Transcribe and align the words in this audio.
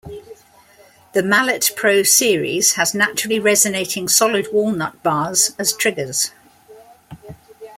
The 1.13 1.21
Mallet 1.21 1.69
Pro 1.75 2.01
series 2.01 2.73
has 2.73 2.95
naturally 2.95 3.39
resonating 3.39 4.07
solid 4.07 4.47
walnut 4.51 5.03
bars 5.03 5.53
as 5.59 5.73
triggers. 5.73 6.31